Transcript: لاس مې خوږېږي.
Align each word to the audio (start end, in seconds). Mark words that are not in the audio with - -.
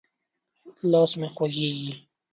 لاس 0.91 1.11
مې 1.19 1.27
خوږېږي. 1.35 1.93